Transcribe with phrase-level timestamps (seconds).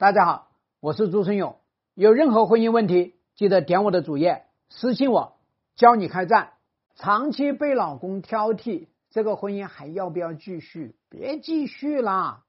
[0.00, 0.48] 大家好，
[0.80, 1.58] 我是朱春勇。
[1.92, 5.36] 有任何婚姻问题，记得点我的主页私信我，
[5.76, 6.54] 教你开战。
[6.94, 10.96] 长期被老公挑剔，这个婚姻还要不要继续？
[11.10, 12.44] 别继续啦，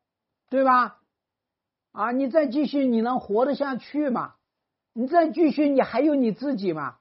[0.49, 1.01] 对吧？
[1.91, 4.35] 啊，你再继续，你能活得下去吗？
[4.93, 6.99] 你再继续，你还有你自己吗？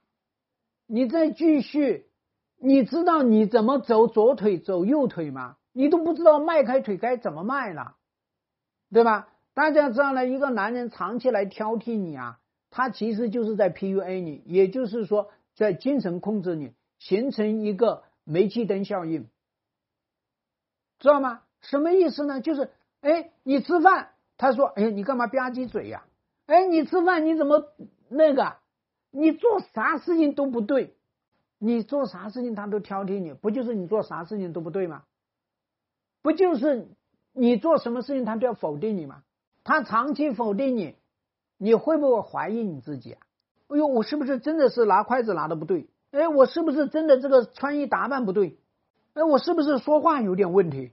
[0.85, 2.09] 你再继续，
[2.57, 5.55] 你知道你怎么走左腿走右腿吗？
[5.71, 7.95] 你都不知道迈开腿该怎么迈了，
[8.91, 9.29] 对吧？
[9.61, 12.39] 大家知道呢，一个男人长期来挑剔你啊，
[12.71, 19.29] 他其实就是在 PUA 你，也就是说在精神控制你，形成一个煤气灯效应，
[20.97, 21.43] 知道吗？
[21.61, 22.41] 什么意思呢？
[22.41, 22.71] 就是
[23.01, 26.05] 哎，你吃饭，他说哎，你干嘛吧唧嘴呀？
[26.47, 27.71] 哎，你吃饭你怎么
[28.09, 28.55] 那个？
[29.11, 30.95] 你做啥事情都不对，
[31.59, 35.03] 你做啥事情他都挑剔你，不就是你做啥事情都不对吗？
[36.23, 36.87] 不就是
[37.31, 39.21] 你做什么事情他都要否定你吗？
[39.63, 40.95] 他长期否定你，
[41.57, 43.21] 你会不会怀疑你自己啊？
[43.67, 45.89] 哎呦，我是不是真的是拿筷子拿的不对？
[46.11, 48.57] 哎，我是不是真的这个穿衣打扮不对？
[49.13, 50.91] 哎，我是不是说话有点问题？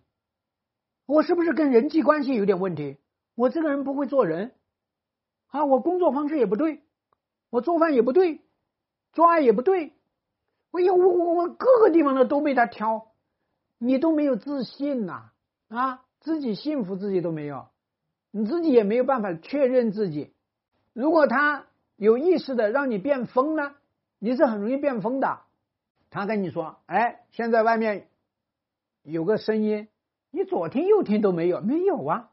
[1.07, 2.99] 我是不是跟人际关系有点问题？
[3.35, 4.53] 我这个人不会做人
[5.49, 6.83] 啊，我工作方式也不对，
[7.51, 8.41] 我做饭也不对，
[9.13, 9.95] 做爱也不对。
[10.73, 13.09] 哎呀，我我我各个地方的都被他挑，
[13.79, 15.31] 你都没有自信呐
[15.69, 17.67] 啊，自己幸福自己都没有。
[18.31, 20.33] 你自己也没有办法确认自己。
[20.93, 23.75] 如果他有意识的让你变疯呢，
[24.19, 25.41] 你是很容易变疯的。
[26.11, 28.09] 他跟你说：“哎，现在外面
[29.03, 29.89] 有个声音，
[30.31, 32.31] 你左听右听都没有，没有啊，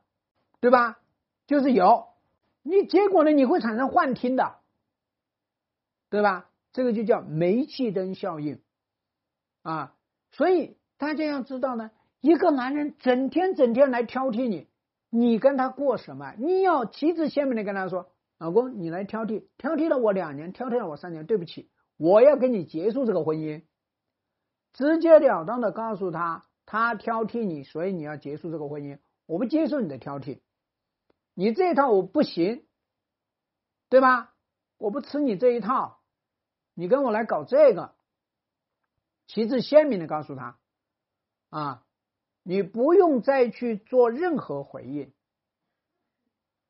[0.59, 0.99] 对吧？
[1.47, 2.07] 就是有，
[2.63, 4.55] 你结果呢，你会产生幻听的，
[6.09, 6.49] 对吧？
[6.73, 8.59] 这个就叫煤气灯效应
[9.61, 9.93] 啊。
[10.31, 14.67] 所以大家要知道呢，一个男人整天整天来挑剔你。”
[15.09, 16.33] 你跟他过什么？
[16.37, 23.63] 你要旗帜鲜明的跟他说：“老公，你来挑剔，挑剔了我两年，挑剔了我三年，对不起，我要跟你结束这个婚姻。”
[24.73, 28.99] 直截了当的告诉他，他挑剔你，所以你要结束这个婚姻。
[29.25, 30.41] 我不接受你的挑剔，
[31.33, 32.65] 你这一套我不行，
[33.87, 34.33] 对吧？
[34.77, 36.01] 我不吃你这一套，
[36.73, 37.95] 你跟我来搞这个，
[39.27, 40.57] 旗帜鲜明的告诉他，
[41.49, 41.84] 啊。
[42.47, 45.11] 你不用再去做任何回应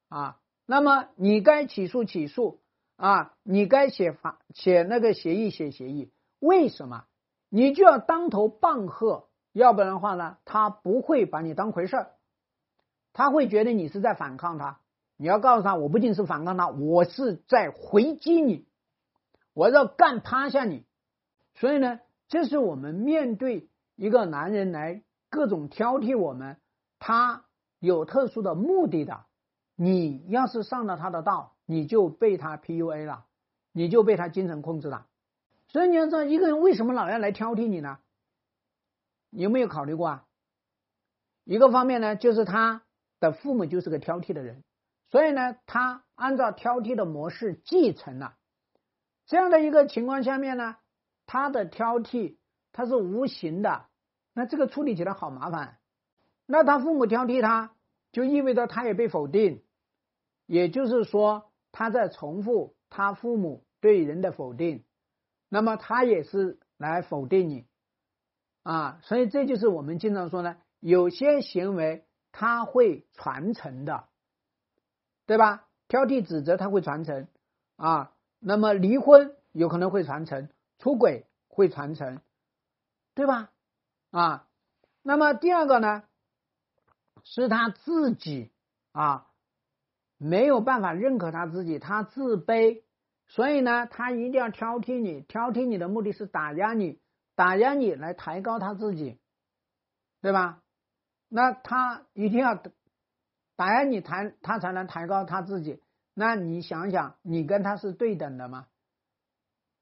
[0.07, 2.61] 啊，那么你该起诉起诉
[2.95, 7.03] 啊，你该写法写那个协议写协议，为什么？
[7.49, 12.11] 你就要当头棒喝，要不然的话呢，他不会把你当回事儿，
[13.11, 14.79] 他会觉得你是在反抗他。
[15.17, 18.65] 你要告诉他，我不仅是反抗他，我是在回击你，
[19.53, 20.85] 我要干趴下你。
[21.55, 21.99] 所以呢，
[22.29, 25.01] 这是我们面对一个男人来。
[25.29, 26.57] 各种挑剔我们，
[26.99, 27.45] 他
[27.79, 29.25] 有特殊的目的的。
[29.75, 33.25] 你要是上了他的道，你就被他 PUA 了，
[33.73, 35.07] 你就被他精神控制了。
[35.67, 37.99] 所以你要知道，一个人为什么老要来挑剔你呢？
[39.31, 40.25] 有没有考虑过啊？
[41.43, 42.83] 一个方面呢，就是他
[43.19, 44.63] 的父母就是个挑剔的人，
[45.11, 48.35] 所以呢，他按照挑剔的模式继承了。
[49.25, 50.77] 这样的一个情况下面呢，
[51.25, 52.37] 他的挑剔
[52.71, 53.87] 他是无形的。
[54.35, 55.77] 那这个处理起来好麻烦，
[56.45, 57.71] 那他父母挑剔他，
[58.11, 59.63] 就意味着他也被否定，
[60.45, 64.83] 也就是说他在重复他父母对人的否定，
[65.47, 67.65] 那么他也是来否定你。
[68.63, 74.03] 啊，所以这就是我们经常说呢，有些行为他会传承的，
[75.25, 75.65] 对吧？
[75.87, 77.27] 挑剔指责他会传承。
[77.77, 82.19] 啊，那么离婚有可能会传承，出轨会传承，
[83.13, 83.51] 对吧？
[84.15, 84.47] 啊，
[85.03, 86.03] 那么第二个呢，
[87.25, 88.49] 是他自己
[88.93, 89.27] 啊
[90.17, 92.83] 没有办法认可他自己，他自卑，
[93.27, 97.01] 所以呢，他一定要挑剔你，挑剔你的目的是打压你，
[97.35, 99.19] 打压你来抬高他自己，
[100.21, 100.61] 对吧？
[101.27, 102.55] 那他一定要
[103.57, 105.83] 打压你，抬他才能抬高他自己。
[106.13, 108.67] 那你想想，你跟他是对等的吗？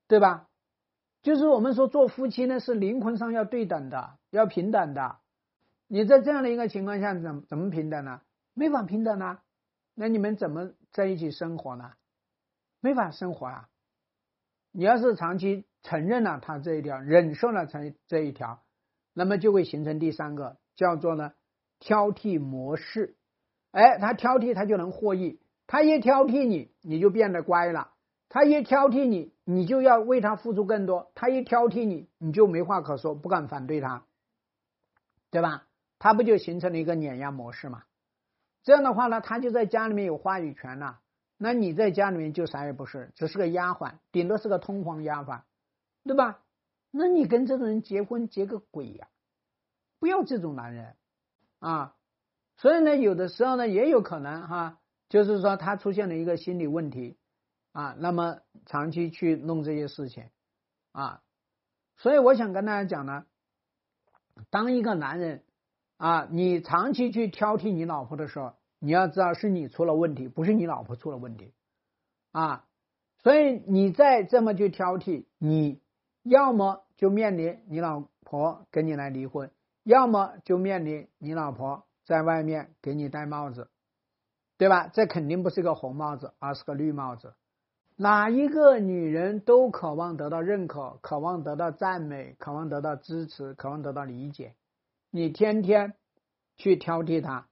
[0.07, 0.47] 对吧？
[1.23, 5.17] 就是我们说做夫妻呢，是灵魂上要对等的，要平等的。
[5.87, 8.21] 你在这样的一个情况下，怎怎么平等呢？
[8.53, 9.41] 没法平等啊！
[9.95, 11.93] 那你们怎么在一起生活呢？
[12.81, 13.69] 没法生活啊！
[14.71, 18.61] 你要是长期承认了他这一条，忍受了这这一条，
[19.13, 21.33] 那么就会形成第三个，叫做呢
[21.79, 23.15] 挑剔模式。
[23.71, 27.91] 哎，他挑剔他就能获益，他一挑剔你，你就变得乖了。
[28.29, 34.05] 他一挑剔你，你就要为他付出更多；他一挑剔你，你就没话可说，不敢反对他，
[35.31, 35.67] 对吧？
[35.99, 37.83] 他不就形成了一个碾压模式嘛？
[38.63, 40.99] 这样的话呢，他就在家里面有话语权了。
[41.37, 45.41] 那你在家里面就啥也不是，只是个丫鬟，顶多是个通房丫鬟，
[46.03, 46.41] 对吧？
[46.91, 49.07] 那你跟这种人结婚结个鬼呀！
[49.99, 50.95] 不要这种男人
[51.59, 51.95] 啊！
[52.57, 54.79] 所以呢，有的时候呢，也有可能哈，
[55.09, 57.17] 就是说他出现了一个心理问题
[57.73, 60.29] 啊，那么长期去弄这些事情
[60.93, 61.21] 啊，
[61.97, 63.25] 所以我想跟大家讲呢，
[64.49, 65.43] 当一个男人
[65.97, 68.53] 啊，你长期去挑剔你老婆的时候。
[68.85, 71.53] 你要知道是你出了问题，不是你老婆出了问题
[72.33, 72.67] 啊！
[73.19, 75.81] 所以你再这么去挑剔，你
[76.21, 79.49] 要么就面临你老婆跟你来离婚，
[79.83, 83.69] 要么就面临你老婆在外面给你戴帽子，
[84.57, 84.89] 对吧？
[84.89, 87.35] 这肯定不是个红帽子，而是个绿帽子。
[87.95, 94.55] 哪一个女人都渴望得到认可，渴望得到赞美，渴望得到支持，渴望得到理解。
[95.11, 95.95] 你天天
[96.55, 97.47] 去挑剔她。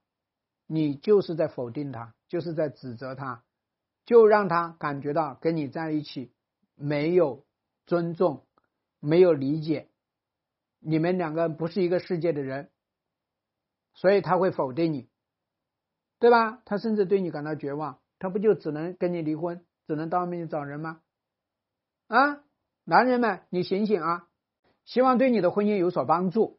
[0.68, 3.44] 你就是在否定他，就是在指责他，
[4.06, 6.32] 就让他感觉到跟你在一起
[6.76, 7.44] 没有
[7.84, 8.46] 尊重，
[8.98, 9.90] 没有理解，
[10.78, 12.70] 你们两个不是一个世界的人，
[13.92, 15.10] 所以他会否定你，
[16.18, 16.62] 对吧？
[16.64, 21.00] 他甚至对你感到绝望，他不就只能跟你离婚，只能到外面找人吗？
[22.08, 22.42] 啊，
[22.84, 24.28] 男人们，你醒醒啊！
[24.84, 26.58] 希望对你的婚姻有所帮助，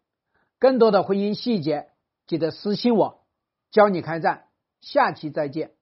[0.59, 1.89] 更多的婚姻细节
[2.25, 3.25] 记得私信我。
[3.71, 4.47] 教你开战，
[4.81, 5.73] 下期再见。